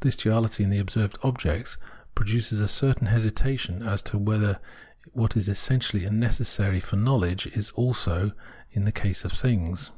This 0.00 0.16
duaUty 0.16 0.64
in 0.64 0.70
the 0.70 0.80
observed 0.80 1.16
object 1.22 1.78
produces 2.16 2.58
a 2.58 2.66
certain 2.66 3.06
hesitation 3.06 3.84
as 3.84 4.02
to 4.02 4.18
whether 4.18 4.58
what 5.12 5.36
is 5.36 5.48
essential 5.48 6.04
and 6.04 6.18
necessary 6.18 6.80
for 6.80 6.96
knowledge 6.96 7.46
is 7.46 7.70
also 7.76 8.30
so 8.30 8.32
in 8.72 8.84
the 8.84 8.90
case 8.90 9.24
of 9.24 9.30
things. 9.30 9.92